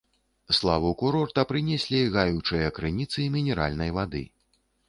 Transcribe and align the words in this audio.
Славу 0.59 0.93
курорта 1.01 1.43
прынеслі 1.51 1.99
гаючыя 2.17 2.73
крыніцы 2.79 3.19
мінеральнай 3.37 3.97
вады. 4.01 4.27